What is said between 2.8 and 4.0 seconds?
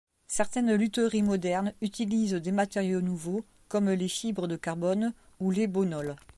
nouveaux comme